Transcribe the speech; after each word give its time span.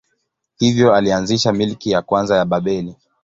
Hivyo 0.57 0.93
alianzisha 0.95 1.53
milki 1.53 1.91
ya 1.91 2.01
kwanza 2.01 2.35
ya 2.37 2.45
Babeli. 2.45 2.97